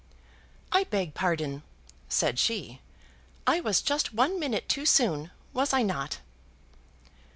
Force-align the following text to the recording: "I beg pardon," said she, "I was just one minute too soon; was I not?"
"I 0.71 0.85
beg 0.85 1.13
pardon," 1.13 1.61
said 2.09 2.39
she, 2.39 2.81
"I 3.45 3.59
was 3.59 3.83
just 3.83 4.15
one 4.15 4.39
minute 4.39 4.67
too 4.67 4.83
soon; 4.87 5.29
was 5.53 5.73
I 5.73 5.83
not?" 5.83 6.17